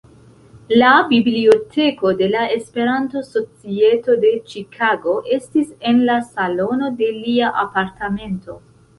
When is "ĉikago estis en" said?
4.53-6.01